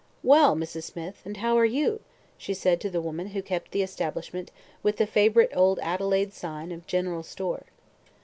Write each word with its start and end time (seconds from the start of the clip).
"Well 0.23 0.55
Mrs. 0.55 0.85
Smith, 0.85 1.21
and 1.25 1.37
how 1.37 1.55
are 1.59 1.63
you?" 1.63 1.99
said 2.39 2.55
she 2.57 2.75
to 2.77 2.89
the 2.89 2.99
woman 3.01 3.27
who 3.27 3.43
kept 3.43 3.69
the 3.69 3.83
establishment 3.83 4.49
with 4.81 4.97
the 4.97 5.05
favourite 5.05 5.55
old 5.55 5.77
Adelaide 5.83 6.33
sign 6.33 6.71
of 6.71 6.87
"General 6.87 7.21
Store." 7.21 7.67